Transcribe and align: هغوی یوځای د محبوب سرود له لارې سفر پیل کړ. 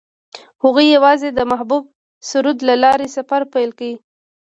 هغوی 0.63 0.85
یوځای 0.95 1.31
د 1.33 1.39
محبوب 1.51 1.83
سرود 2.29 2.57
له 2.67 2.75
لارې 2.83 3.07
سفر 3.17 3.41
پیل 3.53 3.69
کړ. 3.79 3.91